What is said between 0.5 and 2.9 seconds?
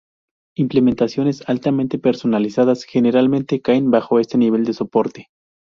Implementaciones altamente personalizadas